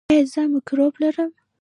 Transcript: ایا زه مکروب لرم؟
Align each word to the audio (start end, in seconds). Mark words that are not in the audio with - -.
ایا 0.09 0.23
زه 0.31 0.41
مکروب 0.51 0.93
لرم؟ 1.01 1.31